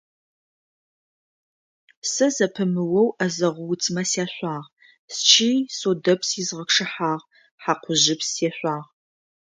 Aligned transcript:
Сэ 2.11 2.27
зэпымыоу 2.35 3.09
ӏэзэгъу 3.17 3.69
уцмэ 3.73 4.03
сяшъуагъ, 4.11 4.67
счый 5.17 5.57
содэпс 5.77 6.29
изгъэчъыхьагъ, 6.41 7.25
хьакъужъыпс 7.61 8.27
сешъуагъ. 8.35 8.87